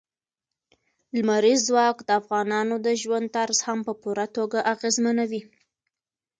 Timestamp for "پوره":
4.01-4.25